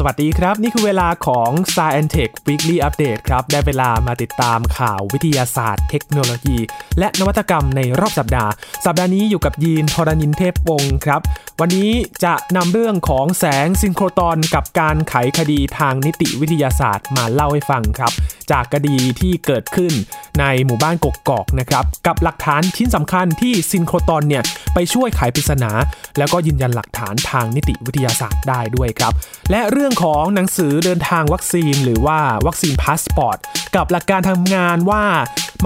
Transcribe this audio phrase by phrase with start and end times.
[0.00, 6.58] สวัสดีครับ นี่คือเวลาของ Science Tech Weekly Update ครับ ได้เวลามาติดตามข่าววิทยาศาสตร์ เทคโนโลยี
[6.98, 8.50] และนวัตกรรมในรอบสัปดาห์
[8.84, 11.20] สัปดาห์นี้อยู่กับยีนทรณินเทพวงศ์ครับ
[11.60, 11.92] วันนี้
[12.24, 18.12] จะนำเรื่องของแสงซินโครตอนกับการไขคดีทางนิติวิทยาศาสตร์มาเล่าให้ฟังครับ
[18.50, 19.92] จากคดีที่เกิดขึ้น
[20.40, 24.42] ในหมู่บ้านกกกอกนะครับ กับหลักฐานชิ้นสำคัญที่ซินโครตอนเนี่ย
[24.74, 25.70] ไปช่วยไขปริศนา
[26.18, 29.12] แล้วก็ยืนยันหลักฐานทางนิติวิทยาศาสตร์ได้ด้วยครับ
[29.50, 33.38] และเรื่องื่องของหนังสือเดินทางวัคซีน หรือว่าวัคซีนพาสปอร์ต
[33.76, 35.04] กับหลักการทำงานว่า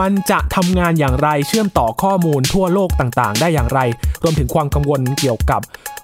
[0.00, 3.80] มันจะทำงานอย่างไรเชื่อมต่อข้อมูลทั่วโลกต่างๆ ได้อย่างไร
[4.22, 5.60] รวมถึงความกังวลเกี่ยวกับ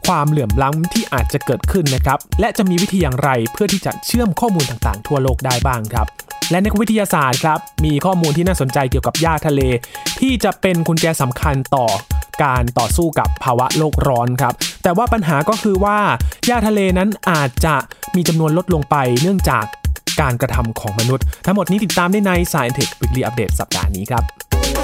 [0.06, 6.06] ความเหลื่อมล้ำที่อาจจะเกิดขึ้นนะครับ และจะมีวิธีอย่างไรเพื่อที่จะเชื่อมข้อมูลต่างๆ ทั่วโลกได้บ้างครับ
[6.50, 9.60] และนักวิทยาศาสตร์ครับมีข้อมูลที่น่าสนใจเกี่ยวกับหญ้าทะเล
[10.20, 11.86] ที่จะเป็นกุญแจสำคัญต่อ
[12.42, 15.98] การต่อสู้กับภาวะโลกร้อนครับ แต่ว่าปัญหาก็คือว่า
[16.47, 17.74] หญ้าทะเลนั้นอาจจะ
[18.16, 19.64] มีจำนวนลดลงไปเนื่องจาก
[20.20, 24.78] การกระทำของมนุษย์ ทั้งหมดนี้ติดตามได้ใน Science Tech Weekly Update สัปดาห์นี้ครับ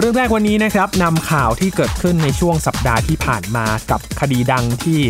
[0.00, 5.00] เรื่องแรกวันนี้นะครับนำข่าวที่เกิดขึ้นในช่วงสัปดาห์ที่ผ่านมากับคดีดังที่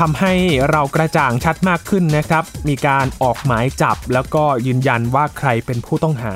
[0.00, 0.32] ทำให้
[0.70, 6.32] เรากระจ่างชัดมากขึ้นนะครับ มีการออกหมายจับแล้วก็ยืนยันว่าใครเป็นผู้ต้องหา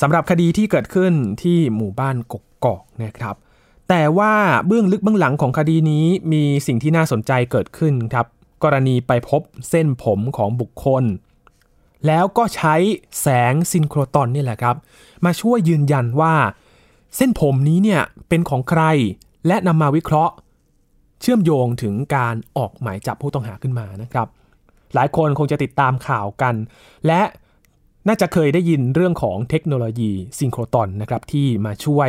[0.00, 1.12] สำหรับคดีที่เกิดขึ้น
[1.42, 3.34] ที่หมู่บ้านกกกอกนะครับ
[3.88, 4.34] แต่ว่า
[4.66, 8.26] เบื้องลึกเบื้องหลังของคดีนี้มีสิ่งที่น่าสนใจเกิดขึ้นครับ
[8.64, 11.04] กรณีไปพบเส้นผมของบุคคล
[12.06, 12.74] แล้วก็ใช้
[13.20, 14.76] แสงซินโครตอนนี่แหละครับ
[15.24, 16.34] มาช่วยยืนยันว่า
[17.16, 18.82] เส้นผมนี้เนี่ยเป็นของใคร
[19.46, 20.34] และนำมาวิเคราะห์
[21.20, 24.28] เชื่อมโยงถึงการออกหมายจับผู้ต้องหาขึ้นมานะครับ
[24.94, 26.54] หลายคนคงจะติดตามข่าวกัน
[27.06, 27.22] และ
[28.08, 32.08] น่าจะเคยได้ยินเรื่องของเทคโนโลยีซิงโครตอนนะครับที่มาช่วย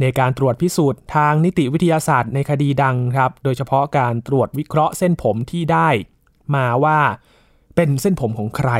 [0.00, 5.88] ในการตรวจพิสูจน์ทางนิติวิทยาศาสตร์ในคดีดังครับ โดยเฉพาะการตรวจวิเคราะห์เส้นผมที่ได้
[6.54, 6.98] มาว่า
[7.76, 8.70] เป็นเส้นผมของใคร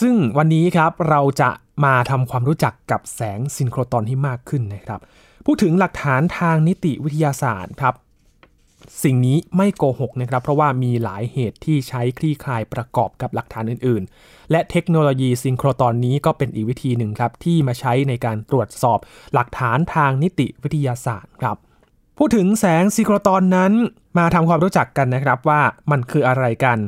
[0.00, 1.50] ซึ่งวันนี้ครับเราจะ
[1.84, 5.00] มาทำความรู้จักกับแสงซินโครตอนที่มากขึ้นนะครับ
[5.46, 7.94] พูดถึงหลักฐานทางนิติวิทยาศาสตร์ครับ
[9.04, 18.98] สิ่งนี้ไม่โกหกนะครับ เพราะว่ามีหลายเหตุที่ใช้คลี่คลายประกอบกับหลักฐานอื่น ๆ และเทคโนโลยีซินโครตอนนี้ก็เป็นอีกวิธีหนึ่งครับ ที่มาใช้ในการตรวจสอบ
[19.34, 21.56] หลักฐานทางนิติวิทยาศาสตร์ครับ
[22.18, 23.72] พูดถึงแสงซินโครตอนนั้น
[24.18, 25.60] มาทำความรู้จักกันนะครับว่า
[25.90, 26.78] มันคืออะไรกัน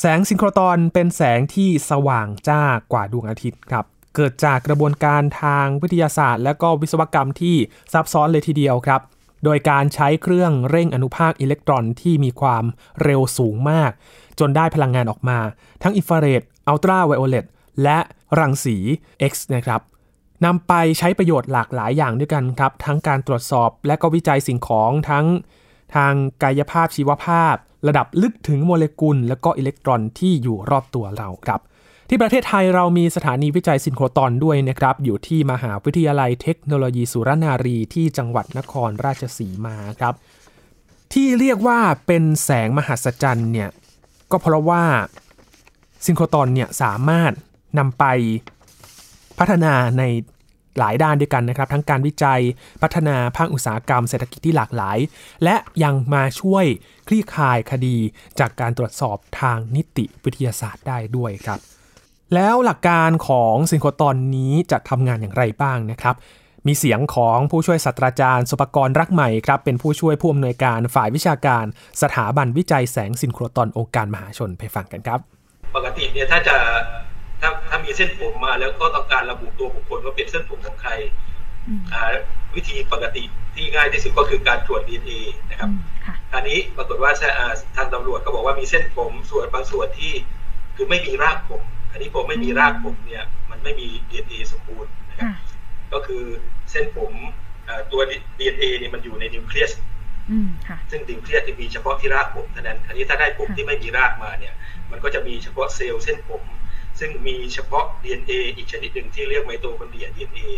[0.00, 3.84] แสงซินโครตอนเป็นแสงที่สว่างจ้ากว่าดวงอาทิตย์ครับ
[4.14, 7.56] เกิดจากกระบวนการทางวิทยาศาสตร์ และก็วิศวกรรมที่
[7.92, 9.00] ซับซ้อนเลยทีเดียวครับ
[9.44, 12.64] โดยการใช้เครื่องเร่งอนุภาคอิเล็กตรอนที่มีความ
[13.02, 13.90] เร็วสูงมาก
[14.38, 15.38] จนได้พลังงานออกมา
[15.82, 17.46] ทั้งอินฟราเรดอัลตราไวโอเลต
[17.82, 17.98] และ
[18.38, 18.76] รังสี
[19.30, 19.80] X นะครับ
[20.44, 25.26] นำไปใช้ประโยชน์หลากหลายอย่างด้วยกันครับ ทั้งการตรวจสอบและก็วิจัยสิ่งของทั้ง
[25.94, 26.12] ทาง
[26.42, 27.54] กายภาพชีวภาพ
[27.88, 31.60] ระดับลึกถึงโมเลกุล และก็อิเล็กตรอนที่อยู่รอบตัวเราครับ
[32.14, 40.14] ที่ประเทศไทยเรามีสถานีวิจัยซินโครตอนด้วยนะครับ อยู่ที่มหาวิทยาลัยเทคโนโลยีสุรนารีที่จังหวัดนครราชสีมาครับ
[41.12, 43.68] ที่เรียกว่าเป็นแสงมหัศจรรย์เนี่ย
[44.30, 44.84] ก็เพราะว่า
[46.06, 47.32] ซินโครตอนเนี่ยสามารถ
[47.78, 48.04] นำไป
[49.38, 50.02] พัฒนาใน
[50.78, 52.40] หลายด้านด้วยกันนะครับ ทั้งการวิจัย
[52.82, 54.98] พัฒนาภาคอุตสาหกรรมเศรษฐกิจที่หลากหลาย
[55.44, 56.64] และยังมาช่วย
[57.08, 57.96] คลี่คลายคดี
[58.38, 61.60] จากการตรวจสอบทางนิติวิทยาศาสตร์ได้ด้วยครับ
[62.34, 66.14] แล้วหลักการของซินโครตอนนี้จะทำงานอย่างไรบ้างนะครับ
[66.66, 71.64] มีเสียงของผู้ช่วยศาสตราจารย์สุปกรณ์รักใหม่ครับ เป็นผู้ช่วยผู้อำนวยการฝ่ายวิชาการ
[72.02, 75.20] สถาบันวิจัยแสงซินโครตอนองค์การมหาชนไปฟังกันครับ
[75.76, 76.56] ปกติเนี่ยถ้าจะ
[77.40, 80.92] ถ้าถ้ามีเส้นผมมาแล้วก็ต้องการระบุตัวบุคคลว่าเป็นเส้นผมของใคร
[82.54, 83.22] วิธีปกติ
[83.54, 85.10] ที่ง่ายที่สุดก็คือการตรวจดีเอ
[85.50, 85.70] นะครับ
[86.34, 87.12] อันนี้ปรากฏว่า
[87.76, 90.12] ทางตำรวจก็บอกว่ามีเส้นผมส่วนบางส่วนที่
[90.76, 95.32] คือไม่มีรากผม อันนี้ผมไม่มีรากผมเนี่ยมันไม่มีดีเอสมบูรณ์นะครับ
[95.92, 96.22] ก็คือ
[96.70, 97.12] เส้นผม
[97.92, 98.00] ตัว
[98.38, 99.72] ดีเอเนี่ยมันอยู่ในนิวเคลียส
[100.90, 104.54] ซึ่งนิวเคลียสจะมีเฉพาะที่รากผมเท่านั้นอันนี้ถ้าได้ผมที่ไม่มีรากมาเนี่ย
[104.90, 106.42] มันก็จะมีเฉพาะเซลล์เส้นผม
[106.98, 110.48] ซึ่งมีเฉพาะ DNA อีกชนิดหนึ่งที่เรียกไมโตคอนเดรีย DNA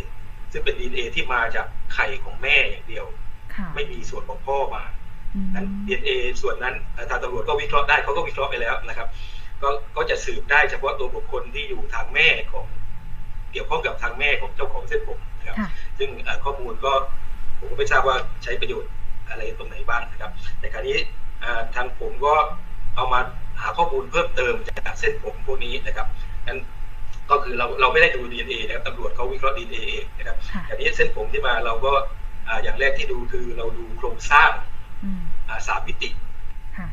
[0.53, 3.07] ซึ่งเป็น DNA ที่มาจากไข่ของแม่อย่างเดียว
[3.75, 4.85] ไม่มีส่วนของพ่อมา
[5.55, 6.11] นั้น DNA
[6.43, 6.75] ส่วนนั้น
[7.11, 9.09] ทางตำรวจก็วิเคราะห์ได้เขาก็วิเคราะห์ไปแล้วนะครับ
[9.63, 12.67] ก็ก็จะสืบได้เฉพาะตัวบุคคลที่อยู่ทางแม่ของ
[13.53, 15.57] เกี่ยวข้องกับทางแม่ของเจ้าของเส้นผมนะครับ
[15.99, 16.11] ซึ่ง
[16.45, 16.93] ข้อมูลก็
[17.59, 18.91] ผมก็ไม่ทราบว่าใช้ประโยชน์
[19.29, 20.97] อะไรตรงไหนบ้างนะครับ แต่คราวนี้
[21.75, 22.35] ทางผมก็
[22.97, 23.21] เอามา
[23.61, 26.07] หาข้อมูลเพิ่มเติมจากเส้นผมพวกนี้นะครับ
[26.47, 26.61] นั้น
[27.31, 30.37] ก็คือเราเราไม่ได้ดู DNA นะครับตำรวจเขาวิเคราะห์ DNA เองนะครับ
[30.67, 31.93] แต่นี้เส้นผมที่มาเราก็
[32.63, 34.51] อย่างแรกที่ดูคือเราดูโครงสร้าง
[35.67, 36.09] สามมิติ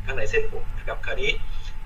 [0.04, 1.30] ข้างในเส้นผมนะครับ คราวนี้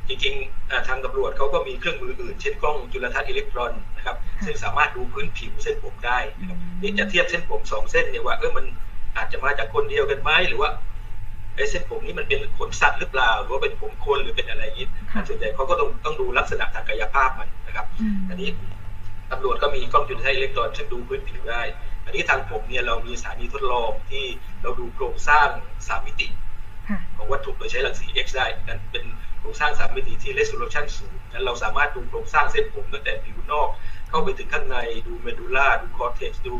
[0.08, 6.18] จริงๆทางตำรวจเขาก็มีเครื่องมืออื่น เช่นกล้องจุลทรรศน์อิเล็กตรอนนะครับซึ่งสามารถดูพื้นผิวเส้นผมได้
[6.82, 8.64] นี่จะเทียบเส้นผมสองเส้นเนี่ยว่าเออมัน
[9.16, 10.70] อาจจะมาจากคนเดียวกันไหมหรือว่า
[11.56, 14.88] ไอ้เส้นผมนี้มันเป็นขนสัตว์หรือเปล่า หรือว่าเป็นผมคนหรือเป็นอะไรอย่างนี้
[15.28, 17.86] ส่วนใหญ่เขาก็ต้องต้องดูลักษณะทางกายภาพมันนะครับ
[18.30, 18.48] อันนี้
[19.32, 21.62] ตำรวจก็มีกล้องจุลทรรศน์อิเล็กตรอนซึ่งดูพื้นผิวได้
[22.04, 24.24] อันนี้ทางผมเนี่ยเรามีสถานีทดลองที่
[24.62, 25.48] เราดูโครงสร้าง
[25.88, 26.28] สามมิติ
[27.16, 33.68] ของวัตถุโดยใช้รังสี X ได้นั้นเป็นโค รงสร้างสามมิติที่ resolution สูงนั้นเราสามารถดูโครงสร้างเส้นผมตั้งแต่ผิวนอก
[34.10, 34.76] เข้าไปถึงข้างใน
[35.06, 36.56] ดูเมดูล่าดูคอร์เทกซ์ดู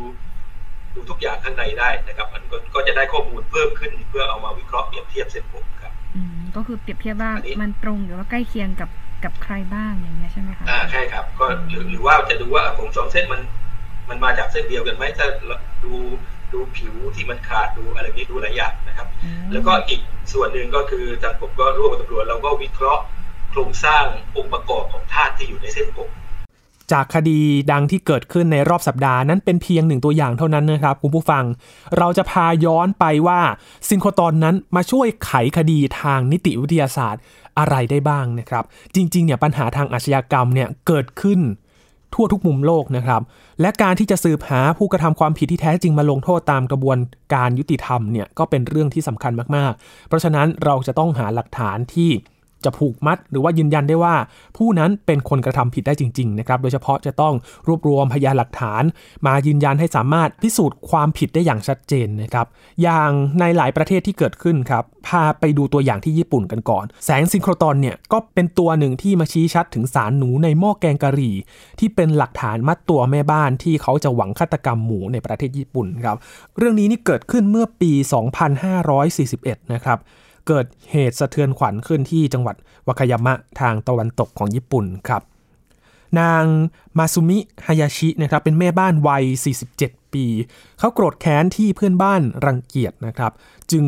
[0.94, 2.42] ดูทุกอย่างข้างในได้นะครับมัน
[2.74, 8.90] ก็จะได้ข้อมูลเพิ่มขึ้นเพื่อเอามาวิเคราะห์เปรียบเทียบเส้นผมครับอืมก็คือเปรียบเทียบว่ามันตรงหรือว่าใกล้เคียงกับ
[9.24, 13.40] กับใครบ้างอย่างเงี้ยใช่ไหมคะอ่าใช่ครับ ก็หรือหรือว่าจะดูว่าผมสองเส้นมัน
[14.08, 15.26] มันมาจากเส้นเดียวกันไหมถ้า
[15.84, 15.94] ดู
[16.52, 19.08] ดูผิวที่มันขาดดูอะไรนี้ดูหลายอย่างนะครับ
[19.52, 20.00] แล้วก็อีก
[20.32, 23.02] ส่วนหนึ่งก็คือทางผมก็ร่วมกับตำรวจเราก็วิเคราะห์
[23.50, 24.04] โครงสร้าง
[24.36, 26.10] องค์ประกอบของธาตุที่อยู่ในเส้นผม
[26.92, 27.40] จากคดี
[27.72, 31.44] ดังที่เกิดขึ้นในรอบสัปดาห์นั้นเป็นเพียงหนึ่งตัวอย่างเท่านั้นนะครับคุณผู้ฟัง
[31.98, 33.40] เราจะพาย้อนไปว่า
[33.88, 37.22] ซินโครตอนนั้นมาช่วยไขคดีทางนิติวิทยาศาสตร์
[37.58, 38.64] อะไรได้บ้างนะครับ
[38.94, 41.40] จริงๆเนี่ยปัญหาทางอาชญากรรมเนี่ยเกิดขึ้น
[42.16, 43.22] ทั่วทุกมุมโลกนะครับ
[43.60, 46.98] และการที่จะสืบหาผู้กระทำความผิดที่แท้จริงมาลงโทษตามกระบวน
[47.34, 52.10] การยุติธรรมเนี่ยก็เป็นเรื่องที่สำคัญมากๆ เพราะฉะนั้นเราจะต้องหาหลักฐานที่
[52.66, 54.14] จะผูกมัด หรือว่ายืนยันได้ว่า
[54.56, 57.34] ผู้นั้นเป็นคนกระทำผิดได้จริงๆนะครับโดยเฉพาะจะต้อง
[57.66, 58.82] รวบรวมพยานหลักฐาน
[59.26, 62.46] มายืนยันให้สามารถพิสูจน์ความผิดได้อย่างชัดเจนนะครับ
[62.82, 63.10] อย่าง
[63.40, 71.36] ในหลายประเทศที่เกิดขึ้นครับพาไปดูตัวอย่างที่ญี่ปุ่นกันก่อน แสงซิงโครตอนเนี่ยก็เป็นตัวหนึ่งที่มาชี้ชัดถึงสารหนูในหม้อแกงกะหรี่
[71.78, 76.16] ที่เป็นหลักฐานมัดตัวแม่บ้านที่เขาจะหวังฆาตกรรมหมูในประเทศญี่ปุ่นครับ
[76.56, 77.92] เรื่องนี้นี่เกิดขึ้นเมื่อปี
[78.82, 79.98] 2541 นะครับ
[80.46, 82.56] เกิดเหตุสะเทือนขวัญขึ้นที่จังหวัด
[82.86, 85.22] วาคายามะทางตะวันตกของญี่ปุ่นครับ
[86.20, 86.44] นาง
[86.98, 89.24] มาซุมิฮายาชินะครับเป็นแม่บ้านวัย
[89.68, 90.26] 47 ปี
[90.78, 93.32] เขาโกรธแค้นที่เพื่อนบ้านรังเกียจนะครับ
[93.72, 93.84] จึง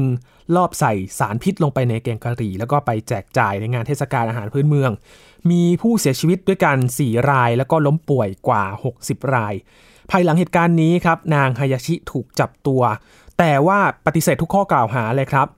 [0.56, 4.90] ลอบใส่สารพิษลงไปในแกงกะหรี่ แล้วก็ไปแจกจ่ายในงานเทศกาลอาหารพื้นเมือง
[5.50, 8.64] มีผู้เสียชีวิตด้วยกัน 4 ราย แล้วก็ล้มป่วยกว่า
[8.98, 9.54] 60 ราย
[10.10, 12.82] ภายหลังเหตุการณ์นี้ครับ นางฮายาชิถูกจับตัว
[13.38, 15.48] แต่ว่าปฏิเสธทุกข้อกล่าวหาเลยครับ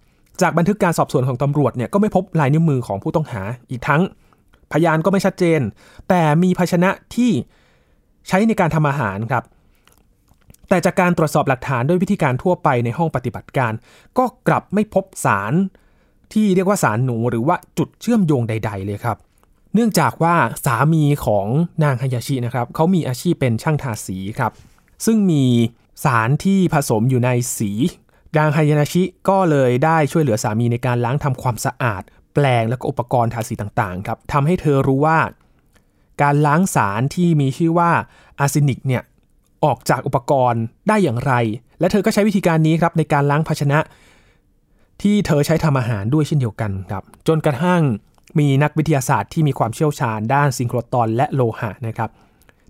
[0.42, 4.02] จากบันทึกการสอบสวนของตำรวจเนี่ยก็ไม่พบลายนิ้วมือของผู้ต้องหาอีกทั้ง
[4.72, 5.60] พยานก็ไม่ชัดเจน
[6.08, 7.30] แต่มีภาชนะที่
[8.28, 9.44] ใช้ในการทำอาหารครับ
[10.68, 13.72] แต่จากการตรวจสอบหลักฐานด้วยวิธีการทั่วไปในห้องปฏิบัติการ
[14.18, 15.52] ก็กลับไม่พบสาร
[16.32, 19.16] ที่เรียกว่าสารหนูหรือว่าจุดเชื่อมโยงใด ๆ เลยครับ
[19.74, 20.34] เนื่องจากว่า
[20.64, 21.46] สามีของ
[21.84, 24.52] นางฮายาชินะครับเขามีอาชีพเป็นช่างทาสีครับ
[25.06, 25.44] ซึ่งมี
[26.04, 27.70] สารที่ผสมอยู่ในสี
[28.38, 32.02] นางไฮยานาชิก็เลยได้ช่วยเหลือสามีในการล้างทำความสะอาด
[32.34, 35.18] แปลงและก็อุปกรณ์ทาสีต่างๆครับทำให้เธอรู้ว่า
[36.22, 37.90] การล้างสารที่มีชื่อว่า
[38.38, 39.02] อาร์เซนิกเนี่ย
[39.64, 41.32] ออกจากอุปกรณ์ได้อย่างไร
[41.80, 43.78] และเธอก็ใช้วิธีการนี้ครับในการล้างภาชนะ
[45.02, 47.82] ที่เธอใช้ทำอาหารด้วยเช่นเดียวกันครับ จนกระทั่ง
[48.38, 52.10] มีนักวิทยาศาสตร์ที่มีความเชี่ยวชาญด้านซินโครตอนและโลหะนะครับ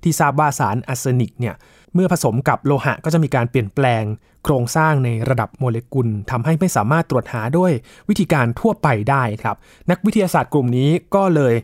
[0.03, 1.55] ที่ทราบว่าสารอาร์เซนิกเนี่ย
[1.95, 4.05] เมื่อผสมกับโลหะก็จะมีการเปลี่ยนแปลง
[4.45, 7.73] โครงสร้างในระดับโมเลกุลทำให้ไม่สามารถตรวจหาด้วย
[8.09, 9.57] วิธีการทั่วไปได้ครับ
[9.91, 11.55] นักวิทยาศาสตร์กลุ่มนี้ก็เลย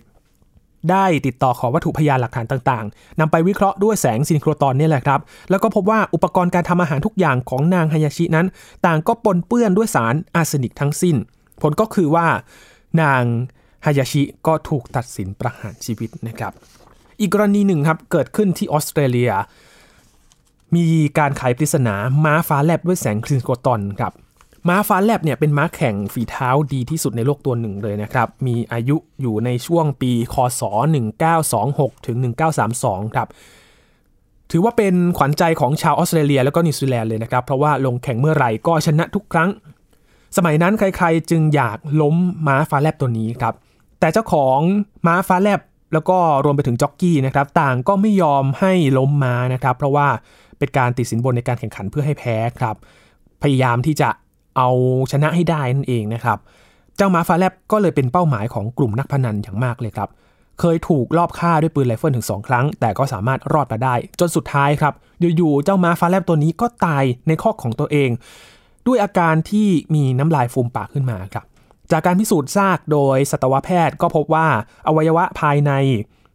[0.90, 8.46] ได้ติดต่อขอวัตถุพยานหลักฐานต่างๆนำไปวิเคราะห์ด้วยแสงซินโครตอนนี่แหละครับ แล้วก็พบว่าอุปกรณ์การทำอาหารทุกอย่างของนางฮายาชินั้น
[8.86, 11.16] ต่างก็ปนเปื้อนด้วยสารอาร์เซนิกทั้งสิ้น
[11.62, 12.26] ผลก็คือว่า
[13.02, 13.22] นาง
[13.86, 16.52] ฮายาชิก็ถูกตัดสินประหารชีวิตนะครับ
[17.20, 19.30] อีกกรณีหนึ่งครับเกิดขึ้นที่ออสเตรเลีย
[20.76, 20.84] มี
[21.18, 21.94] การขายปริศนา
[22.24, 24.12] ม้าฟ้าแลบด้วยแสงคลินโกตอนครับ
[24.68, 30.62] ม้าฟ้าแลบเนี่ยเป็นม้าแข่งฝีเท้าดีที่สุดในโลกตัวหนึ่งเลยนะครับ มีอายุอยู่ในช่วงปีคศ
[31.34, 32.16] 1926 ถึง
[32.66, 33.28] 1932 ครับ
[34.50, 39.50] ถือว่าเป็นขวัญใจของชาวออสเตรเลีย แล้วก็นิวซีแลนด์เลยนะครับ เพราะว่าลงแข่งเมื่อไหร่ก็ชนะทุกครั้ง
[40.36, 43.54] สมัยนั้นใครๆจึงอยากล้มม้าฟ้าแลบตัวนี้ครับ
[44.00, 44.58] แต่เจ้าของ
[45.06, 45.60] ม้าฟ้าแลบ
[45.96, 50.08] แล้วก็รวมไปถึงจ็อกกี้นะครับต่างก็ไม่ยอมให้ล้มม้านะครับ เพราะว่า
[50.58, 52.76] เป็นการติดสินบนในการแข่งขันเพื่อให้แพ้ครับ
[53.42, 54.08] พยายามที่จะ
[54.56, 54.68] เอา
[55.12, 56.38] ชนะให้ได้นั่นเองนะครับ
[56.96, 60.08] เจ้ามาฟาแลบก็เลยเป็นเป้าหมายของกลุ่มนักพนันอย่างมากเลยครับ
[60.60, 64.94] เคยถูกลอบฆ่าด้วยปืนไรเฟิลถึง 2 ครั้ง แต่ก็สามารถรอดมาได้ จนสุดท้ายครับ
[65.36, 68.10] อยู่ๆเจ้ามาฟาแลบตัวนี้ก็ตายในข้อของตัวเอง
[68.86, 71.46] ด้วยอาการที่มีน้ำลายฟูมปากขึ้นมาครับ
[71.92, 74.46] จากการพิสูจน์ซากโดยสัตวแพทย์ก็พบว่า
[74.86, 75.72] อวัยวะภายใน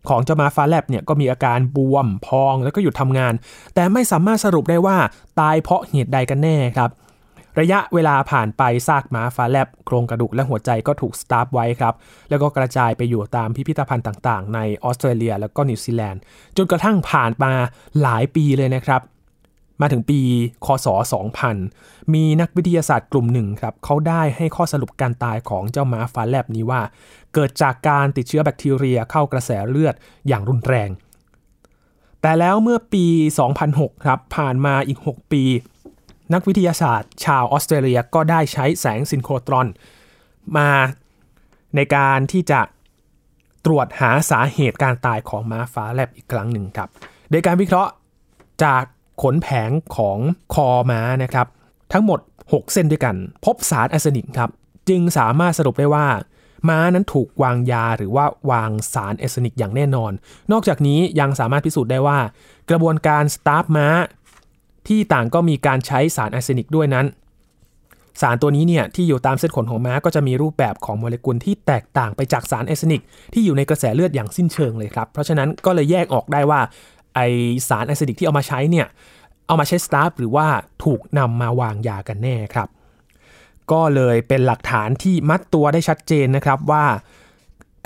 [0.10, 3.34] ของเจ้ามาฟ้าแลบเนี่ยก็มีอาการบวมพองแล้วก็หยุดทำงาน
[3.76, 4.98] แต่ไม่สามารถสรุปได้ว่า
[5.40, 6.92] ตายเพราะเหตุใดกันแน่ครับ
[7.60, 11.94] ระยะเวลาผ่านไปซากม้าฟ้าแลบโครงกระดูกและหัวใจก็ถูกสตัฟฟ์ไว้ครับ
[12.30, 16.22] แล้วก็กระจายไปอยู่ตามพิพิธภัณฑ์ต่างๆ ในออสเตรเลีย แล้วก็นิวซีแลนด์
[16.58, 17.54] จนกระทั่งผ่านมา
[18.02, 19.02] หลายปีเลยนะครับ
[19.82, 20.20] มาถึงปี
[20.66, 20.88] คศ
[21.50, 26.82] 2000 มีนักวิทยาศาสตร์กลุ่มหนึ่งครับเขาได้ให้ข้อสรุปการตายของเจ้าม้าฟ้าแลบนี้ว่า
[27.34, 29.96] เกิดจากการติดเชื้อแบคทีเรียเข้ากระแสเลือด
[30.28, 30.90] อย่างรุนแรง
[32.22, 33.06] แต่แล้วเมื่อปี
[33.56, 35.44] 2006 ครับผ่านมาอีก 6 ปี
[36.34, 39.68] นักวิทยาศาสตร์ ชาวออสเตรเลียก็ได้ใช้แสงซินโครตรอน
[40.58, 40.70] มา
[41.76, 42.62] ในการที่จะ
[43.66, 46.90] ตรวจหาสาเหตุการตายของม้าฟ้าแลบอีกครั้งหนึ่งครับ
[47.30, 47.92] โดยการวิเคราะห์
[48.64, 48.84] จาก
[49.22, 50.18] ขนแผงของ
[50.54, 51.48] คอม้านะครับ
[51.94, 54.50] ทั้งหมด 6 เส้นด้วยกัน พบสารอะร์เซนิกครับ
[54.90, 56.08] จึงสามารถสรุปได้ว่า
[56.70, 60.12] ม้านั้นถูกวางยาหรือว่าวางสารเอสนิกอย่างแน่นอน
[60.52, 62.20] นอกจากนี้ยังสามารถพิสูจน์ได้ว่า
[62.70, 63.88] กระบวนการสตัฟฟ์ม้า
[64.88, 67.06] ที่ต่างก็มีการใช้สารอาร์เซนิกด้วยนั้น
[68.22, 73.02] สารตัวนี้เนี่ยที่อยู่ตามเส้นขนของม้าก็จะมีรูปแบบของโมเลกุลที่แตกต่างไปจากสารอาร์เซนิก
[73.34, 76.62] ที่อยู่ในกระแสเลือดอย่างสิ้นเชิงเลยครับ เพราะฉะนั้นก็เลยแยกออกได้ว่า
[77.16, 77.20] ไอ
[77.70, 78.88] สารอาร์เซนิกที่เอามาใช้เนี่ย
[79.48, 80.48] เอามาใช้สตัฟฟ์หรือว่า
[80.84, 82.70] ถูกนำมาวางยากันแน่ครับ
[83.72, 86.86] ก็เลยเป็นหลักฐานที่มัดตัวได้ชัดเจนนะครับว่า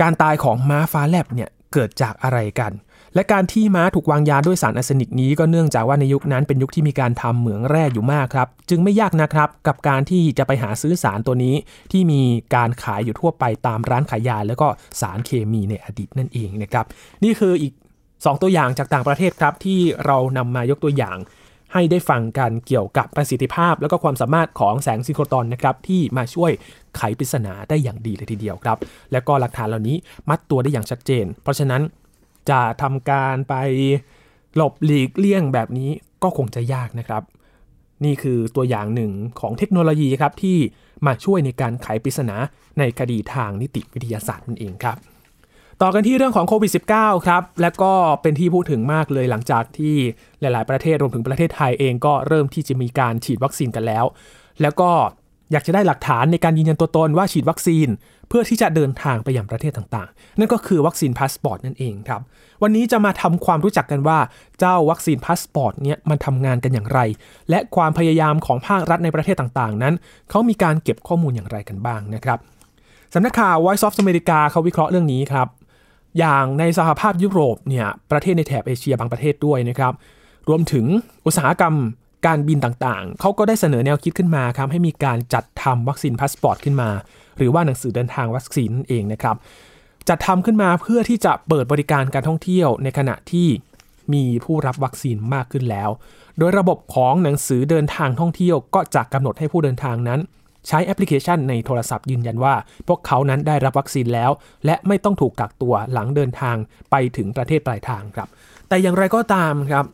[0.02, 2.74] การตายของม้าฟ้าแลบเนี่ยเกิดจากอะไรกัน
[3.16, 11.56] และการที่ม้าถูกวางยาด้วยสารอะซินิกนี้ก็เนื่องจากว่าในยุคนั้นเป็นยุคที่มีการทำเหมืองแร่อยู่มากครับ จึงไม่ยากนะครับกับการที่จะไปหาซื้อสารตัวนี้
[11.92, 12.22] ที่มี
[12.56, 14.68] การขายอยู่ทั่วไปตามร้านขายยา แล้วก็
[15.02, 16.86] สารเคมีในอดีตนั่นเองนะครับ
[17.24, 17.74] นี่คืออีก
[18.24, 21.18] 2 ตัวอย่างจากต่างประเทศครับ ที่เรานำมายกตัวอย่าง
[21.74, 26.52] ให้ได้ฟังกันเกี่ยวกับประสิทธิภาพ แล้วก็ความสามารถของแสงซิโครตอนนะครับที่มาช่วย
[26.96, 28.78] ไขปริศนาได้อย่างดีเลยทีเดียวครับ
[29.12, 29.98] และก็หลักฐานเหล่านี้
[30.30, 31.82] มัดตัวได้อย่างชัดเจน เพราะฉะนั้น
[32.50, 33.56] จะทำการไป
[34.56, 35.90] หลบหลีกเลี่ยงแบบนี้
[36.24, 37.24] ก็คงจะยากนะครับ
[38.06, 40.58] นี่คือตัวอย่างหนึ่งของเทคโนโลยีครับที่
[41.06, 42.38] มาช่วยในการไขปริศนา
[42.80, 44.98] ในคดีทางนิติวิทยาศาสตร์นั่นเองครับ
[45.82, 49.96] ต่อกันที่เรื่องของโควิด -19 ครับ และก็เป็นที่พูดถึงมากเลยหลังจากที่
[50.40, 54.06] หลาย ๆ ประเทศรวมถึงประเทศไทยเองก็เริ่มที่จะมีการฉีดวัคซีนกันแล้ว
[54.62, 54.90] แล้วก็
[55.52, 57.88] อยากจะได้หลักฐานในการยืนยันตัวตนว่าฉีดวัคซีน
[58.30, 62.22] เพื่อที่จะเดินทางไปยังประเทศต่าง ๆ นั่นก็คือวัคซีนพาสปอร์ตนั่นเองครับ
[62.64, 64.20] วันนี้จะมาทำความรู้จักกันว่า
[64.60, 67.00] เจ้าวัคซีนพาสปอร์ตเนี่ยมันทำงานกันอย่างไร
[67.50, 69.94] และความพยายามของภาครัฐในประเทศต่าง ๆ นั้น
[70.30, 72.40] เขามีการเก็บข้อมูลอย่างไรกันบ้างนะครับ
[73.14, 75.48] สำนักข่าว Voice of America เขาวิเคราะห์เรื่องนี้ครับ
[76.20, 79.94] อย่างในสหภาพยุโรปเนี่ยประเทศในแถบเอเชียบางประเทศด้วยนะครับ
[80.50, 80.86] รวมถึง
[81.26, 81.76] อุตสาหกรรม
[82.26, 86.90] การบินต่างๆ เขาก็ได้เสนอแนวคิดขึ้นมาครับให้มีการจัดทำวัคซีนพาสปอร์ตขึ้นมา
[87.38, 89.36] หรือว่าหนังสือเดินทางวัคซีนนั่นเองนะครับ
[90.10, 93.48] จัดทำขึ้นมาเพื่อที่จะเปิดบริการการท่องเที่ยวในขณะที่
[94.14, 95.90] มีผู้รับวัคซีนมากขึ้นแล้ว
[96.38, 100.20] โดยระบบของหนังสือเดินทางท่องเที่ยวก็จะกำหนดให้ผู้เดินทางนั้น
[100.68, 102.56] ใช้แอปพลิเคชันในโทรศัพท์ยืนยันว่า
[102.88, 104.32] พวกเขานั้นได้รับวัคซีนแล้ว
[104.66, 106.56] และไม่ต้องถูกกักตัวหลังเดินทาง
[106.92, 108.28] ไปถึงประเทศปลายทางครับ
[108.68, 109.86] แต่อย่างไรก็ตามครับ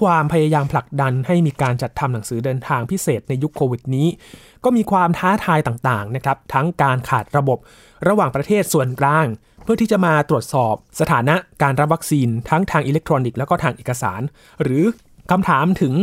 [0.00, 4.08] ความพยายามผลักดันให้มีการจัดทำหนังสือเดินทางพิเศษในยุคโควิดนี้
[4.64, 7.58] ก็มีความท้าทายต่างๆนะครับ ทั้งการขาดระบบ
[8.08, 9.26] ระหว่างประเทศส่วนกลาง
[9.62, 14.20] เพื่อที่จะมาตรวจสอบสถานะการรับวัคซีนทั้งทางอิเล็กทรอนิกส์แล้วก็ทางเอกสาร
[14.62, 14.84] หรือ
[15.30, 15.94] คำถามถึง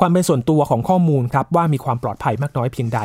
[0.00, 3.00] ความเป็นส่วนตัวของข้อมูลครับว่ามีความปลอดภัยมากน้อยเพียงใด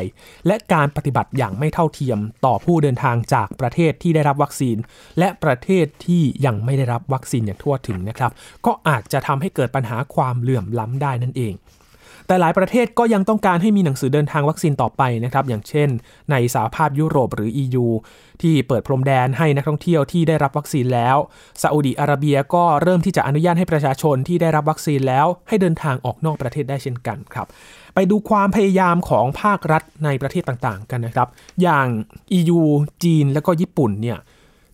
[0.48, 4.78] และการปฏิบัติอย่างไม่เท่าเทียมต่อผู้เดินทางจากประเทศที่ได้รับวัคซีน
[5.20, 8.32] และประเทศที่ยังไม่ได้รับวัคซีนอย่างทั่วถึงนะครับ
[8.66, 11.54] ก็อาจจะทำให้เกิดปัญหาความเหลื่อมล้ำได้นั่นเอง
[12.28, 15.90] แต่หลายประเทศก็ยังต้องการให้มีหนังสือเดินทางวัคซีนต่อไปนะครับอย่างเช่น
[16.32, 17.86] ในสหภาพยุโรปหรือ EU
[18.42, 21.18] ที่เปิดพรมแดนให้นักท่องเที่ยวที่ได้รับวัคซีนแล้ว
[21.62, 27.48] ซาอุดีอาระเบียก็เริ่มที่จะอนุญาตให้ประชาชนที่ได้รับวัคซีนแล้ว ให้เดินทางออกนอกประเทศได้เช่นกันครับ
[27.96, 31.28] ไปดูความพยายามของภาครัฐในประเทศต่างๆ กันนะครับ
[31.62, 31.88] อย่าง
[32.38, 32.62] EU
[33.04, 34.20] จีนและก็ญี่ปุ่นเนี่ย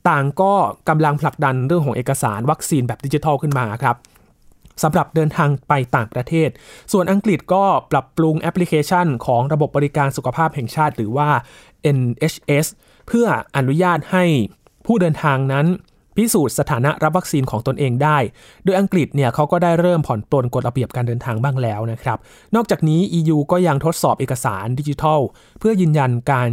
[0.10, 0.54] ต่างก็
[0.90, 3.96] กำลังผลักดันเรื่องของเอกสารวัคซีนแบบดิจิทัลขึ้นมาครับ
[4.84, 6.50] สำหรับเดินทางไปต่างประเทศ
[6.92, 11.30] ส่วนอังกฤษก็ปรับปรุงแอปพลิเคชันของระบบบริการสุขภาพแห่งชาติ หรือว่า
[11.98, 12.68] NHS
[13.08, 14.26] เพื่ออนุญาตให้
[14.86, 15.68] ผู้เดินทางนั้น
[16.18, 18.18] พิสูจน์สถานะรับวัคซีนของตนเองได้
[18.64, 22.18] โดยอังกฤษเนี่ยเขาก็ได้เริ่มผ่อนปลนกฎระเบียบการเดินทางบ้างแล้วนะครับ
[22.56, 25.20] นอกจากนี้ EU ก็ยังทดสอบเอกสารดิจิทัล
[25.60, 26.50] เพื่อยืนยันการ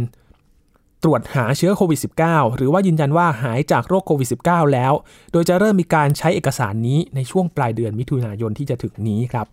[1.03, 4.93] ตรวจหาเชื้อโควิด -19 หรือว่ายืนยันว่าหายจากโรคโควิด -19 แล้ว
[5.31, 9.47] โดยจะเริ่มมีการใช้เอกสารนี้ในช่วงปลายเดือนมิถุนายนที่จะถึงนี้ครับ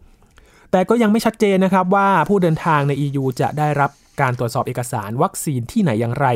[0.71, 6.27] แต่ก็ยังไม่ชัดเจนนะครับว่าผู้เดินทางใน EU จะได้รับการตรวจสอบเอกสารวัคซีนที่ไหนอย่างไร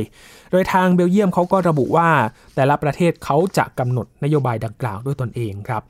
[0.50, 2.10] โดยทางเบลเยียมเขาก็ระบุว่า
[2.54, 5.82] แต่ละประเทศเขาจะกำหนดนโยบายดังกล่าวด้วยตนเองครับ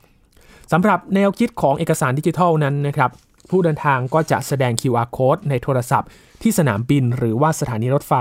[0.71, 3.11] สำหรับแนวคิดของเอกสารดิจิทัลนั้นนะครับ
[3.49, 6.09] ผู้เดินทางก็จะแสดง QR code ในโทรศัพท์
[6.41, 8.13] ที่สนามบินหรือว่าสถานีรถไฟ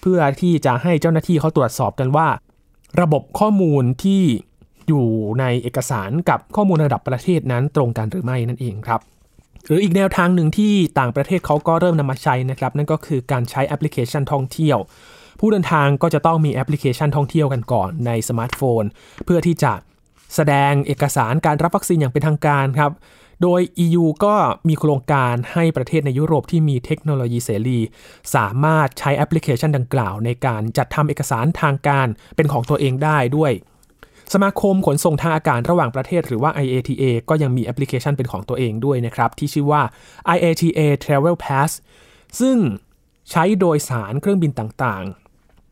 [0.00, 2.28] เพื่อที่จะให้เจ้าหน้าที่เขาตรวจสอบกันว่า
[3.00, 4.22] ระบบข้อมูลที่
[4.88, 5.06] อยู่
[5.40, 9.00] ในเอกสารกับข้อมูลระดับประเทศนั้นตรงกันหรือไม่นั่นเองครับ
[9.66, 14.78] หรืออีกแนวทางหนึ่งที่ต่างประเทศเขาก็เริ่มนำมาใช้นะครับ นั่นก็คือการใช้แอปพลิเคชันท่องเที่ยว
[15.40, 18.82] ผู้เดินทางก็จะต้องมีแอปพลิเคชันท่องเที่ยวกันก่อนในสมาร์ทโฟน
[19.24, 19.72] เพื่อที่จะ
[20.34, 22.92] แสดงเอกสารการรับวัคซีนอย่างเป็นทางการครับ
[23.42, 24.34] โดย EU ก็
[24.68, 27.80] มีโครงการให้ประเทศในยุโรปที่มีเทคโนโลยีเสรี
[28.34, 32.06] สามารถใช้แอปพลิเคชันดังกล่าว ในการจัดทำเอกสารทางการ
[32.36, 33.52] เป็นของตัวเองได้ด้วย
[34.34, 39.82] สมาคมขนส่งทางอากาศระหว่างประเทศหรือว่า IATA ก็ยังมีแอปพลิเคชันเป็นของตัวเองด้วยนะครับ ที่ชื่อว่า
[40.36, 41.70] IATA Travel Pass
[42.40, 42.56] ซึ่ง
[43.30, 45.04] ใช้โดยสารเครื่องบินต่าง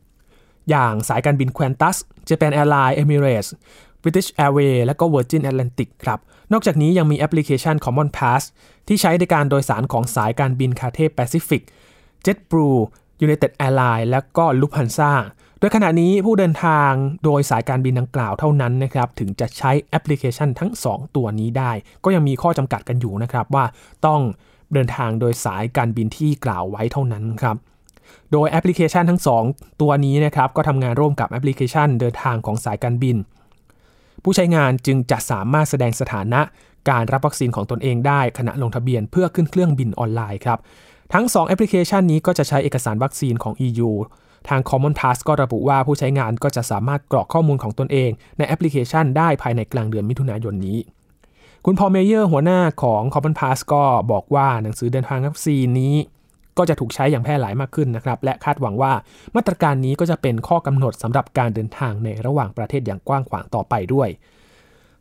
[0.01, 1.97] ๆ อย่างสายการบิน Qantas
[2.29, 3.49] Japan Airlines Emirates
[4.03, 6.19] British Airways และก็ Virgin Atlantic ครับ
[6.53, 8.43] นอกจากนี้ยังมีแอปพลิเคชัน Common Pass
[8.87, 11.61] ที่ใช้ในการโดยสารของสายการบินคาเท Pacific
[12.25, 12.77] JetBlue
[13.25, 15.11] United Airlines และก็ Lufthansa
[15.59, 16.91] โดยขณะนี้ผู้เดินทาง
[17.23, 21.71] โดยสายการบินดังกล่าวเท่านั้นนะครับถึงจะใช้แอปพลิเคชันทั้ง 2 ตัวนี้ได้
[22.03, 23.65] ก็ยังมีข้อจำกัดกันอยู่นะครับว่า
[24.05, 24.21] ต้อง
[24.73, 27.57] เดินทางโดยสายการบินที่กล่าวไว้เท่านั้นครับ
[28.31, 33.17] โดยแอปพลิเคชันทั้ง 2 ตัวนี้นะครับก็ทำงานร่วมกับแอปพลิเคชันเดินทางของสายการบิน
[34.23, 36.41] ผู้ใช้งานจึงจะสามารถแสดงสถานะ
[36.89, 40.59] การรับวัคซีนของตนเองได้ขณะลงทะเบียนเพื่อขึ้นเครื่องบินออนไลน์ครับ
[41.13, 43.89] ทั้ง 2 แอปพลิเคชันนี้ก็จะใช้เอกสารวัคซีนของ EU
[44.49, 50.77] ทาง Common Pass ก็ระบุว่าผู้ใช้งานก็จะสามารถกรอกข้อมูลของตนเอง ในแอปพลิเคชันได้ภายในกลางเดือนมิถุนายนนี้
[51.65, 55.95] คุณพอลเมเยอร์หัวหน้าของ Common Pass ก็บอกว่าหนังสือเดินทางวัคซีนนี้
[56.57, 58.93] ก็จะถูกใช้อย่างแพร่หลายมากขึ้นนะครับ และคาดหวังว่า
[59.35, 64.09] มาตรการนี้ก็จะเป็นข้อกำหนดสำหรับการเดินทางในระหว่างประเทศอย่างกว้างขวางต่อไปด้วย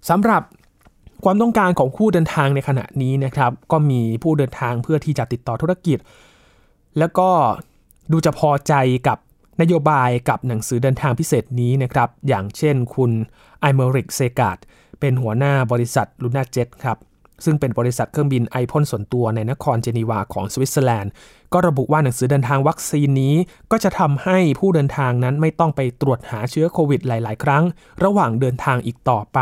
[0.08, 0.42] สำหรับ
[1.24, 5.98] ความต้องการของผู้เดินทางในขณะนี้นะครับ ก็มีผู้เดินทางเพื่อที่จะติดต่อธุรกิจ
[6.98, 7.28] แล้วก็
[8.12, 8.74] ดูจะพอใจ
[9.08, 9.18] กับ
[9.60, 13.10] นโยบายกับหนังสือเดินทางพิเศษนี้นะครับ อย่างเช่นคุณ
[13.60, 14.58] ไอเมริกเซกาด
[15.00, 16.98] เป็นหัวหน้าบริษัทลูน่าเจ็ตครับ
[17.44, 21.12] ซึ่งเป็นบริษัทเครื่องบินไอพ่นส่วนตัวในนครเจนีวาของสวิตเซอร์แลนด์
[21.52, 23.34] ก็ระบุว่าหนังสือเดินทางวัคซีนนี้
[23.70, 27.64] ก็จะทำให้ผู้เดินทางนั้นไม่ต้องไปตรวจหาเชื้อโควิดหลาย ๆ ครั้ง
[28.04, 29.38] ระหว่างเดินทางอีกต่อไป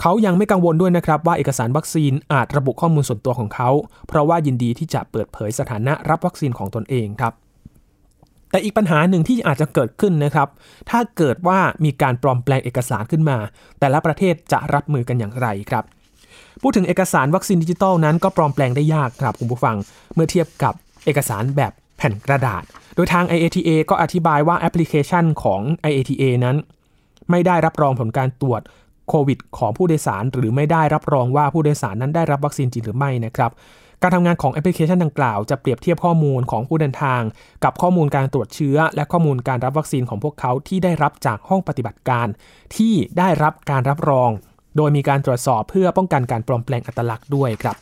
[0.00, 3.70] เขายังไม่กังวลด้วยนะครับว่าเอกสารวัคซีนอาจระบุข้อมูลส่วนตัวของเขา
[4.08, 7.32] เพราะว่ายินดีที่จะเปิดเผยสถานะรับวัคซีนของตนเองครับ
[8.50, 10.48] แต่อีกปัญหาหนึ่งที่อาจจะเกิดขึ้นนะครับ
[10.90, 13.38] ถ้าเกิดว่ามีการปลอมแปลงเอกสารขึ้นมา
[13.80, 15.84] แต่ละประเทศจะรับมือกันอย่างไรครับ
[16.62, 19.76] พูดถึงเอกสารวัคซีนดิจิตอลนั้นก็ปลอมแปลงได้ยากครับคุณผู้ฟัง
[20.14, 22.62] เมื่อเทียบกับเอกสารแบบแผ่นกระดาษ
[22.94, 26.56] โดยทาง IATA ก็อธิบายว่าแอปพลิเคชันของ IATA นั้น
[27.30, 28.62] ไม่ได้รับรองผลการตรวจ
[29.08, 33.50] โควิดของผู้โดยสาร หรือไม่ได้รับรองว่าผู้โดยสารนั้นได้รับวัคซีนจริงหรือไม่นะครับ
[34.02, 37.22] การทำงานของแอปพลิเคชันดังกล่าวจะเปรียบเทียบข้อมูลของผู้เดินทาง
[37.64, 42.26] กับข้อมูลการตรวจเชื้อ และข้อมูลการรับวัคซีนของพวกเขาที่ได้รับจากห้องปฏิบัติการ
[42.76, 44.30] ที่ได้รับการรับรอง
[44.76, 47.76] โดยมีการตรวจสอบเพื่อป้องกันการปลอมแปลงอัตลักษณ์ด้วยครับ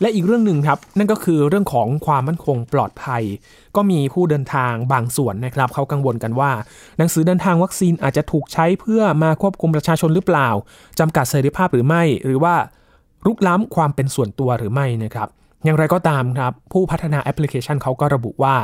[0.00, 3.22] และอีกเรื่องหนึ่งครับ นั่นก็คือเรื่องของความมั่นคงปลอดภัย
[3.76, 6.50] ก็มีผู้เดินทางบางส่วนนะครับ เขากังวลกันว่า
[6.98, 10.48] หนังสือเดินทางวัคซีนอาจจะถูกใช้เพื่อมาควบคุมประชาชนหรือเปล่า
[10.98, 12.54] จำกัดเสรีภาพหรือไม่ หรือว่า
[13.26, 15.28] รุกล้ำความเป็นส่วนตัวหรือไม่นะครับ
[15.64, 18.54] อย่างไรก็ตามครับ ผู้พัฒนาแอปพลิเคชันเขาก็ระบุว่า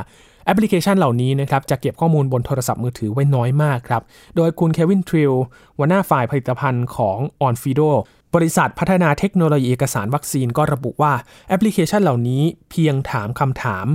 [0.49, 4.03] แอปพลิเคชันเหล่านี้นะครับจะเก็บข้อมูลบนโทรศัพท์มือถือไว้น้อยมากครับ
[4.37, 5.33] โดยคุณเควินทริล
[5.77, 7.91] หัวหน้าฝ่ายผลิตภัณฑ์ของ o n f i d o
[8.35, 11.13] บริษัทพัฒนาเทคโนโลยีเอกสารวัคซีนก็ระบุว่า
[11.49, 13.87] แอปพลิเคชันเหล่านี้เพียงถามคำถาม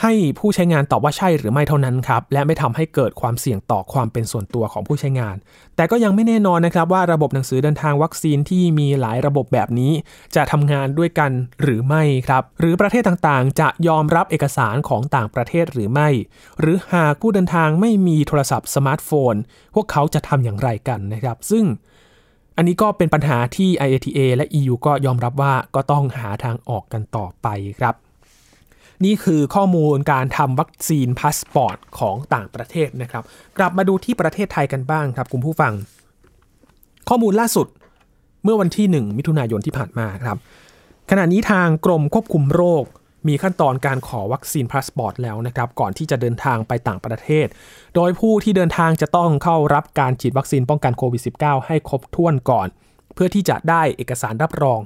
[0.00, 5.36] ให้ผู้ใช้งานตอบว่าใช่หรือไม่เท่านั้นครับ และไม่ทำให้เกิดความเสี่ยงต่อความเป็นส่วนตัวของผู้ใช้งาน
[5.76, 9.92] แต่ก็ยังไม่แน่นอนนะครับว่าระบบหนังสือเดินทางวัคซีนที่มีหลายระบบแบบนี้
[10.36, 11.30] จะทำงานด้วยกัน
[11.62, 16.08] หรือไม่ครับ หรือประเทศต่างๆ จะยอมรับเอกสารของต่างประเทศหรือไม่
[16.60, 19.34] หรือหากผู้เดินทางไม่มีโทรศัพท์สมาร์ทโฟน
[19.74, 21.64] พวกเขาจะทำอย่างไรกันนะครับ ซึ่ง
[22.56, 27.48] อันนี้ก็เป็นปัญหาที่ IATA และ EU ก็ยอมรับว่าก็ต้องหาทางออกกันต่อไป
[27.80, 27.96] ครับ
[29.04, 33.22] นี่คือข้อมูลการทำวัคซีนพาสปอร์ตของต่างประเทศนะครับ
[33.58, 35.72] กลับมาดูที่ประเทศไทยกันบ้างครับคุณผู้ฟัง
[37.08, 37.66] ข้อมูลล่าสุด
[38.44, 40.36] เมื่อวันที่ 1 มิถุนายนที่ผ่านมาครับ
[41.10, 42.84] ขณะนี้ทางกรมควบคุมโรค
[43.28, 47.46] มีขั้นตอนการขอวัคซีนพาสปอร์ตแล้วนะครับ ก่อนที่จะเดินทางไปต่างประเทศ
[47.94, 52.68] โดยผู้ที่เดินทางจะต้องเข้ารับการฉีดวัคซีนป้องกันโควิด -19 ให้ครบถ้วนก่อน
[53.14, 54.80] เพื่อที่จะได้เอกสารรับรอง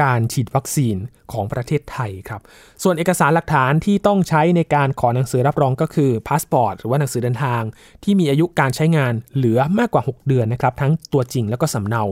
[0.00, 0.96] การฉีดวัคซีน
[1.32, 2.40] ของประเทศไทยครับ
[2.82, 7.62] ส่วนเอกสารหลักฐานที่ต้องใช้ในการขอหนังสือรับรองก็คือพาสปอร์ตหรือว่าหนังสือเดินทาง
[8.04, 12.02] ที่มีอายุการใช้งานเหลือมากกว่า 6 เดือนนะครับ ทั้งตัวจริงแล้วก็สำเนา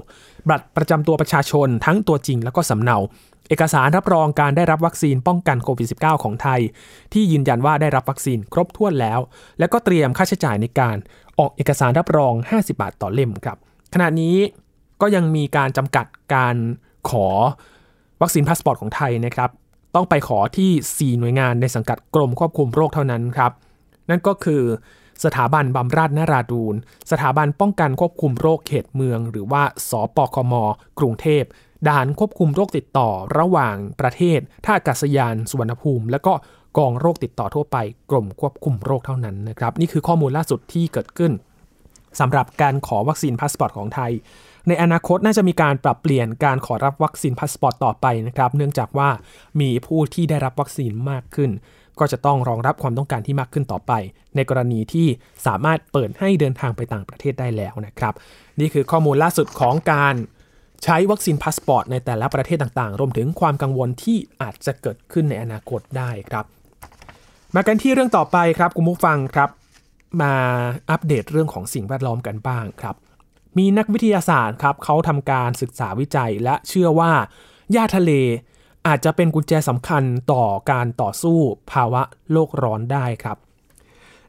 [0.49, 2.99] บัตรประจำตัวประชาชนทั้งตัวจริงแล้วก็สำเนา
[3.49, 6.61] เอกสารรับรองการได้รับวัคซีนป้องกันโควิด -19 ของไทย
[7.13, 9.21] ที่ยืนยันว่าได้รับวัคซีนครบถ้วนแล้ว
[9.59, 10.97] และก็เตรียมค่าใช้จ่ายในการ
[11.39, 13.59] ออกเอกสารรับรอง 50 บาทต่อเล่มครับ
[13.95, 14.37] ขณะนี้
[15.01, 16.57] ก็ยังมีการจำกัดการ
[17.11, 17.27] ขอ
[18.23, 19.51] วัคซีนพาสปอร์ตของไทยนะครับ
[19.95, 23.53] ต้องไปขอที่ 4 หน่วยงานในสังกัดกรมควบคุมโรคเท่านั้นครับ
[24.11, 24.63] นั่นก็คือ
[25.25, 26.75] สถาบันบำราศนราดูร
[27.11, 30.55] สถาบันป้องกันควบคุมโรคเขตเมือง หรือว่าสปคม
[30.99, 31.45] กรุงเทพ
[31.89, 36.33] ด่านควบคุมโรคติดต่อระหว่างประเทศ ท่าอากาศยานสุวรรณภูมิ และก็
[36.79, 37.77] กองโรคติดต่อทั่วไป
[38.11, 41.33] กรมควบคุมโรคเท่านั้นนะครับ นี่คือข้อมูลล่าสุดที่เกิดขึ้น
[42.21, 44.13] สำหรับการขอวัคซีนพาสปอร์ตของไทย
[44.69, 49.09] ในอนาคตน่าจะมีการปรับเปลี่ยนการขอรับวัคซีนพาสปอร์ตต่อไปนะครับ เนื่องจากว่า
[49.61, 51.51] มีผู้ที่ได้รับวัคซีนมากขึ้น
[51.99, 53.93] ก็จะต้องรองรับความต้องการที่มากขึ้นต่อไป
[54.37, 55.07] ในกรณีที่
[55.47, 58.15] สามารถเปิดให้เดินทางไปต่างประเทศได้แล้วนะครับ
[58.61, 60.15] นี่คือข้อมูลล่าสุดของการ
[60.85, 66.45] ใช้วัคซีนพาสปอร์ตในแต่ละประเทศต่างๆ รวมถึงความกังวลที่อาจจะเกิดขึ้นในอนาคตได้ครับ
[67.55, 69.51] มากันที่เรื่องต่อไปครับคุณผู้ฟังครับ
[70.23, 70.33] มา
[70.91, 72.97] อัปเดตเรื่องของสิ่งแวดล้อมกันบ้างครับ
[73.59, 77.13] มีนักวิทยาศาสตร์ครับเขาทำการศึกษาวิจัยและเชื่อว่า
[77.73, 78.13] หญ้าทะเล
[78.87, 81.39] อาจจะเป็นกุญแจสำคัญต่อการต่อสู้
[81.73, 83.37] ภาวะโลกร้อนได้ครับ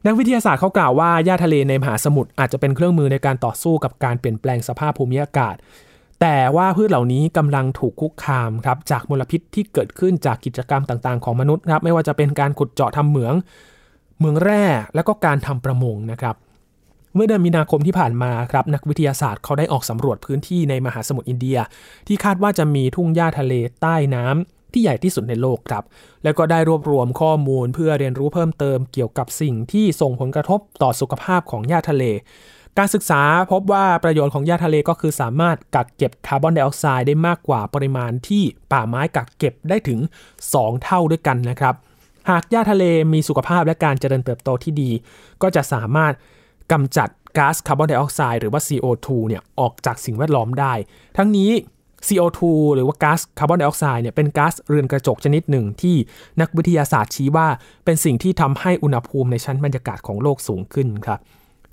[0.06, 5.56] นักวิทยาศาสตร์เขากล่าวว่าหญ้าทะเลในมหาสมุทรอาจจะเป็นเครื่องมือในการต่อสู้กับการเปลี่ยนแปลงสภาพภูมิอากาศ
[6.20, 13.34] แต่ว่าพืชเหล่านี้กำลังถูกคุกคามครับจากมลพิษที่เกิดขึ้นจากกิจกรรมต่างๆ ของมนุษย์ครับไม่ว่าจะเป็นการขุดเจาะทำเหมือง
[14.20, 14.64] เมืองแร่
[14.94, 16.36] และก็การทำประมงนะครับ
[17.18, 21.58] มื่อเดือนมีนาคมที่ผ่านมาครับนักวิทยาศาสตร์เขาได้ออกสำรวจพื้นที่ในมหาสมุทรอินเดีย
[22.06, 25.84] ที่คาดว่าจะมีทุ่งหญ้าทะเลใต้น้ำที่ใหญ่ที่สุดในโลกครับ
[26.24, 32.04] แล้วก็ได้รวบรวมข้อมูลเพื่อเรียนรู้เพิ่มเติมเกี่ยวกับสิ่งที่ส่งผลกระทบต่อสุขภาพของหญ้าทะเล
[32.78, 39.98] การศึกษาพบว่าประโยชน์ของหญ้าทะเลก็คือสามารถกักเก็บคาร์บอนไดออกไซด์ได้มากกว่าปริมาณที่ป่าไม้กักเก็บได้ถึง
[40.40, 41.74] 2 เท่าด้วยกันนะครับ
[42.30, 44.90] หากหญ้าทะเลมีสุขภาพและการเจริญเติบโตที่ดี
[45.42, 46.12] ก็จะสามารถ
[46.72, 50.72] กำจัดก๊าซคาร์บอนไดออกไซด์หรือว่า CO2 เนี่ยออกจากสิ่งแวดล้อมได้
[51.16, 51.50] ทั้งนี้
[52.08, 52.40] CO2
[52.74, 55.96] หรือว่าก๊าซคาร์บอนไดออกไซด์เนี่ยเป็นก๊าซเรือนกระจกชนิดหนึ่งที่
[56.40, 57.48] นักวิทยาศาสตร์ชี้ว่า
[57.84, 61.18] เป็นสิ่งที่ทำให้อุณหภูมิในชั้นบรรยากาศของโลกสูงขึ้นครับ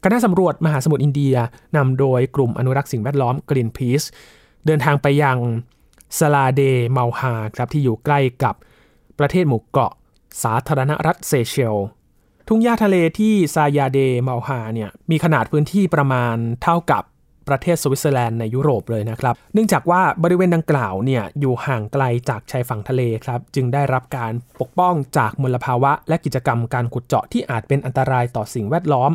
[0.04, 1.36] คณะสำรวจมหาสมุทรอินเดีย
[1.78, 4.08] นำโดยกลุ่มอนุรักษ์สิ่งแวดล้อม Greenpeace
[4.66, 5.38] เดินทางไปยัง
[6.20, 8.56] สลาเดเมาฮาครับที่อยู่ใกล้กับ
[9.20, 9.92] ประเทศหมู่เกาะ
[10.44, 11.78] สาธารณรัฐเซเชล
[12.48, 17.04] ทุ่งหญ้าทะเลที่ซายาเดเมาฮาเนี่ยมีขนาดพื้นที่ประมาณเท่ากับ
[17.48, 29.12] ประเทศสวิตเซอร์แลนด์ในยุโรปเลยนะครับ เนื่องจากว่าบริเวณดังกล่าวเนี่ยอยู่ห่างไกลจากชายฝั่งทะเลครับ จึงได้รับการปกป้องจากมลภาวะ และกิจกรรมการขุดเจาะที่อาจเป็นอันตรายต่อสิ่งแวดล้อม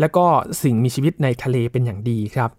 [0.00, 0.26] และก็
[0.62, 2.50] สิ่งมีชีวิตในทะเลเป็นอย่างดีครับ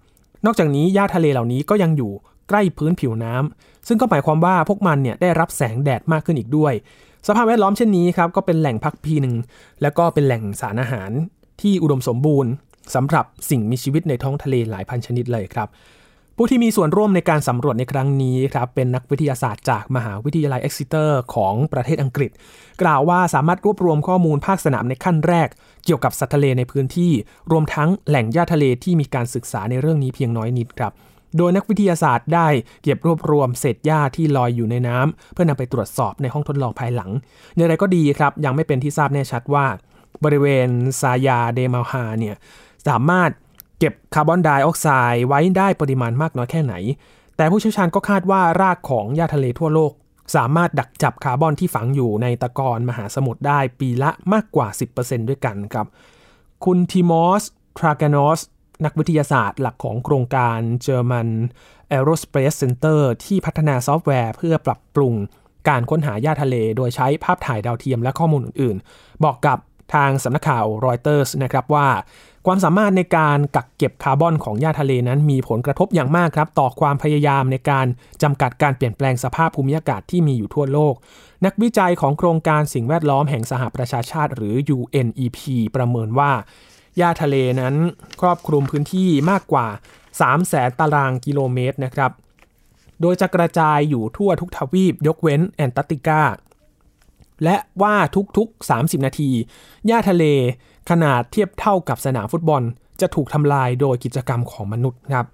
[0.46, 2.12] นอกจากนี้หญ้าทะเลเหล่านี้ก็ยังอยู่
[2.50, 6.74] ใกล้พื้นผิวน้ำซึ่งก็หมายความว่าพวกมันเนี่ยได้รับแสงแดดมากขึ้นอีกด้วย
[7.28, 9.26] สภาพแวดล้อมเช่นนี้ครับก็เป็นแหล่งพักพิง
[9.82, 11.12] และก็เป็นแหล่งสารอาหาร
[11.62, 12.52] ที่อุดมสมบูรณ์
[12.96, 15.68] สำหรับสิ่งมีชีวิตในท้องทะเลหลายพันชนิดเลยครับ
[16.38, 22.32] ผู้ที่มีส่วนร่วมในการสำรวจในครั้งนี้ครับเป็นนักวิทยาศาสตร์จากมหาวิทยาลัยเอ็กซิเตอร์ของประเทศอังกฤษ
[22.82, 25.48] กล่าวว่าสามารถรวบรวมข้อมูลภาคสนามในขั้นแรก
[25.86, 27.12] เกี่ยวกับสัตว์ทะเลในพื้นที่
[27.52, 30.92] รวมทั้งแหล่งหญ้าทะเลที่มีการศึกษาในเรื่องนี้เพียงน้อยนิดครับ
[31.38, 32.48] โดยนักวิทยาศาสตร์ได้
[32.84, 37.10] เก็บรวบรวมเศษหญ้าที่ลอยอยู่ในน้ำเพื่อนำไปตรวจสอบในห้องทดลองภายหลัง
[37.56, 39.66] อย่างไรก็ดีครับ ยังไม่เป็นที่ทราบแน่ชัดว่า
[40.24, 40.68] บริเวณ
[41.02, 42.36] ซายาเดมาฮาเนี่ย
[42.88, 43.30] สามารถ
[43.80, 46.74] เก็บคาร์บอนไดออกไซด์ไว้ได้ปริมาณมากน้อยแค่ไหน
[47.38, 49.92] แต่ผู้เชี่ยวชาญก็คาดว่ารากของหญ้าทะเลทั่วโลก
[50.36, 54.68] สามารถดักจับคาร์บอนที่ฝังอยู่ในตะกอนมหาสมุทรได้ปีละมากกว่า
[54.98, 55.88] 10%ด้วยกันครับ
[56.66, 57.44] คุณทิมอส
[57.78, 58.42] ทรากานอส
[58.86, 61.30] นักวิทยาศาสตร์หลักของโครงการ German
[61.98, 65.14] Aerospace Center ที่พัฒนาซอฟต์แวร์ เพื่อปรับปรุง
[65.70, 69.58] การค้นหาหญ้าทะเล โดยใช้ภาพถ่ายดาวเทียมและข้อมูลอื่นๆ บอกกับ
[69.94, 71.88] ทางสำนักข่าวรอยเตอร์สนะครับว่า
[72.46, 77.88] ความสามารถในการกักเก็บคาร์บอนของหญ้าทะเลนั้นมีผลกระทบอย่างมากครับ ต่อความพยายามในการ
[78.24, 80.94] จำกัดการเปลี่ยนแปลงสภาพภูมิอากาศที่มีอยู่ทั่วโลก
[81.46, 85.40] นักวิจัยของโครงการสิ่งแวดล้อมแห่งสหประชาชาติ หรือ UNEP
[85.76, 86.32] ประเมินว่า
[86.98, 87.76] หญ้าทะเลนั้น
[88.22, 89.68] ครอบคลุมพื้นที่มากกว่า
[90.10, 92.12] 3แสนตารางกิโลเมตรนะครับ
[93.02, 96.22] โดยจะกระจายอยู่ทั่วทุกทวีปยกเว้นแอนตาร์กติกา
[97.44, 97.96] และว่า
[98.38, 99.32] ทุกๆ 30 นาที
[99.88, 100.26] หญ้าทะเล
[100.90, 102.64] ขนาดเทียบเท่ากับสนามฟุตบอล
[103.02, 105.28] จะถูกทำลายโดยกิจกรรมของมนุษย์ครับ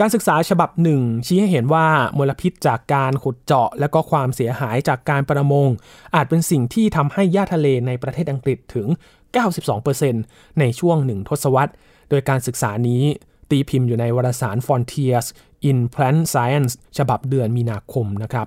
[0.00, 1.86] การศึกษาฉบับหนึ่งชี้ให้เห็นว่า
[2.18, 5.68] มลพิษจากการขุดเจาะ และก็ความเสียหายจากการประมง
[6.14, 8.86] อาจเป็นสิ่งที่ทำให้หญ้าทะเลในประเทศอังกฤษถึง
[9.34, 11.72] 92%ในช่วงหนึ่งทศวรรษ
[12.10, 13.02] โดยการศึกษานี้
[13.50, 15.26] ตีพิมพ์อยู่ในวารสาร Frontiers
[15.68, 18.46] in Plant Science ฉบับเดือนมีนาคมนะครับ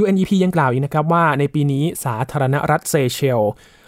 [0.00, 3.42] UNEP ยังกล่าวอีกนะครับว่าในปีนี้สาธารณรัฐเซเชล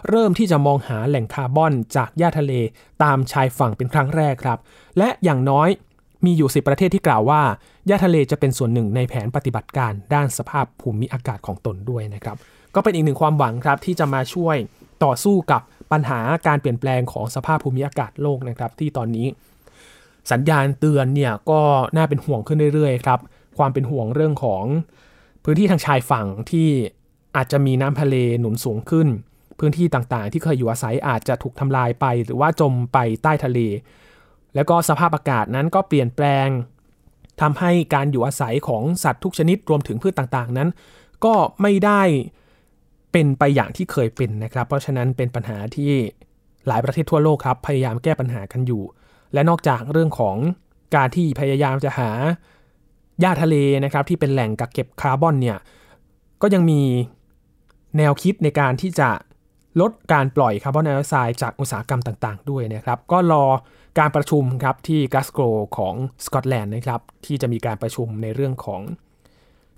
[0.09, 2.53] เริ่มที่จะมองหาแหล่งคาร์บอนจากหญ้าทะเล
[3.03, 4.59] ตามชายฝั่งเป็นครั้งแรกครับ
[4.99, 5.69] และอย่างน้อย
[6.25, 7.43] มีอยู่สิประเทศที่กล่าวว่า
[7.87, 12.37] หญ้าทะเลจะเป็นส่วนหนึ่งในแผนปฏิบัติการด้านสภาพภูมิอากาศของตนด้วยนะครับ
[12.75, 14.57] ก็เป็นอีกหนึ่งความหวังครับที่จะมาช่วย
[15.05, 15.61] ต่อสู้กับ
[15.93, 19.27] ปัญหาการเปลี่ยนแปลงของสภาพภูมิอากาศโลกนะครับ ที่ตอนนี้
[20.33, 21.61] สัญญาณเตือนเนี่ยก็
[21.97, 23.21] น่าเป็นห่วงขึ้นเรื่อยๆครับ
[23.59, 24.65] ความเป็นห่วงเรื่องของ
[25.45, 26.69] พื้นที่ทางชายฝั่งที่
[27.37, 29.09] อาจจะมีน้ำทะเลหนุนสูงขึ้น
[29.59, 33.59] พื้นที่ต่างๆ ที่เคยอยู่อาศัยอาจจะถูกทำลายไป หรือว่าจมไปใต้ทะเล
[34.55, 36.49] แล้วก็สภาพอากาศนั้นก็เปลี่ยนแปลง
[37.41, 40.69] ทำให้การอยู่อาศัยของสัตว์ทุกชนิดรวมถึงพืชต่างๆ นั้น
[41.25, 42.03] ก็ไม่ได้
[43.13, 45.93] เป็นไปอย่างที่เคยเป็นนะครับ เพราะฉะนั้นเป็นปัญหาที่
[46.67, 48.83] หลายประเทศทั่วโลกครับพยายามแก้ปัญหากันอยู่
[49.33, 50.37] และนอกจากเรื่องของ
[50.97, 52.11] การที่พยายามจะหา
[53.21, 55.59] หญ้าทะเลนะครับที่เป็นแหล่งกักเก็บคาร์บอนเนี่ย
[56.43, 56.83] ก็ยังมี
[57.97, 59.11] แนวคิดในการที่จะ
[59.81, 63.45] ลดการปล่อยคาร์บอนไดออกไซด์จากอุตสาหกรรมต่างๆ ด้วยนะครับ ก็รอ
[63.99, 65.41] การประชุมครับที่กลาสโก
[65.77, 68.81] ของสกอตแลนด์นะครับที่จะมีการประชุมในเรื่องของ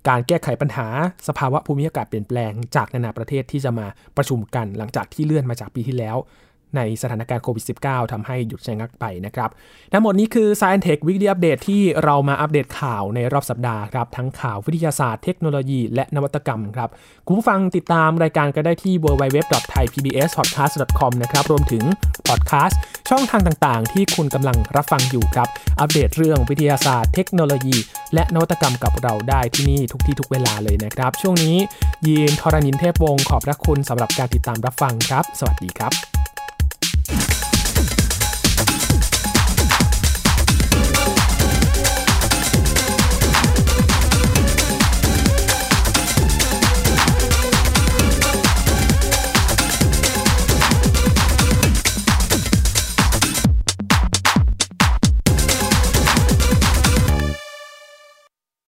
[0.08, 0.86] การแก้ไขปัญหา
[1.28, 6.16] สภาวะภูมิอากาศเปลี่ยนแปลงจากนานาประเทศที่จะมาประชุมกัน หลังจากที่เลื่อนมาจากปีที่แล้ว
[6.76, 9.50] ในสถานการณ์โควิด -19 ทำให้หยุดชะงักไปนะครับ
[9.92, 16.88] ทั้งหมดนี้คือ Science Tech Weekly Update ที่เรามาอัปเดตข่าวในรอบสัปดาห์ครับ ทั้งข่าววิทยาศาสตร์เทคโนโลยี และนวัตกรรมครับ
[17.26, 21.84] คุณผู้ฟังติดตามรายการก็ได้ที่ www.thaipbspodcast.com นะครับ รวมถึง
[22.28, 22.78] พอดแคสต์
[23.10, 25.48] ช่องทางต่างๆ ที่คุณกำลังรับฟังอยู่ครับ
[25.80, 27.76] อัปเดตเรื่องวิทยาศาสตร์เทคโนโลยี
[28.14, 31.56] และนวัตกรรมกับเราได้ที่นี่ทุกที่ทุกเวลาเลยนะครับ ช่วงนี้
[32.06, 36.17] ยีนทรณินเทพวงศ์ขอบพระคุณสำหรับการติดตามรับฟังครับ สวัสดีครับ